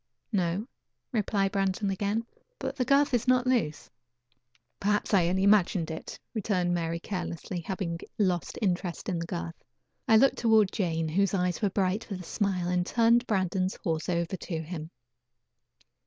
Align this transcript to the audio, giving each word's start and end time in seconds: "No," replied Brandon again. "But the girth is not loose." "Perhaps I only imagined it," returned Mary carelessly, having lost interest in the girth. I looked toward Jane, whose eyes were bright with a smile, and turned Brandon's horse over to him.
"No," 0.31 0.65
replied 1.11 1.51
Brandon 1.51 1.91
again. 1.91 2.25
"But 2.57 2.75
the 2.75 2.85
girth 2.85 3.13
is 3.13 3.27
not 3.27 3.45
loose." 3.45 3.87
"Perhaps 4.79 5.13
I 5.13 5.27
only 5.27 5.43
imagined 5.43 5.91
it," 5.91 6.19
returned 6.33 6.73
Mary 6.73 6.99
carelessly, 6.99 7.59
having 7.59 7.99
lost 8.17 8.57
interest 8.63 9.09
in 9.09 9.19
the 9.19 9.27
girth. 9.27 9.63
I 10.07 10.17
looked 10.17 10.37
toward 10.39 10.71
Jane, 10.71 11.07
whose 11.09 11.35
eyes 11.35 11.61
were 11.61 11.69
bright 11.69 12.09
with 12.09 12.21
a 12.21 12.23
smile, 12.23 12.67
and 12.67 12.83
turned 12.83 13.27
Brandon's 13.27 13.75
horse 13.83 14.09
over 14.09 14.35
to 14.35 14.63
him. 14.63 14.89